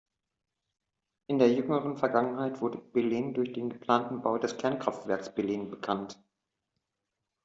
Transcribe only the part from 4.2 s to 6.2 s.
Bau des Kernkraftwerks Belene bekannt.